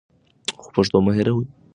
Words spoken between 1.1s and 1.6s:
هېروئ.